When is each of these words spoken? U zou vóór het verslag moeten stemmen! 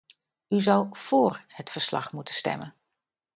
U 0.49 0.61
zou 0.61 0.87
vóór 0.91 1.43
het 1.47 1.69
verslag 1.69 2.11
moeten 2.13 2.33
stemmen! 2.35 2.75